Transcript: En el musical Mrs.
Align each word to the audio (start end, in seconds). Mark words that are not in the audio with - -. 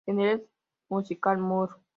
En 0.07 0.19
el 0.19 0.47
musical 0.89 1.37
Mrs. 1.39 1.77